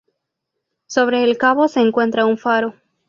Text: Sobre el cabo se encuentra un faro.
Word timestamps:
Sobre 0.87 1.23
el 1.23 1.37
cabo 1.37 1.67
se 1.67 1.79
encuentra 1.79 2.25
un 2.25 2.39
faro. 2.39 2.73